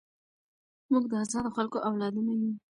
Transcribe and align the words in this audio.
موږ 0.91 1.03
د 1.11 1.13
ازادو 1.23 1.49
خلکو 1.57 1.77
اولادونه 1.89 2.31
یو. 2.39 2.51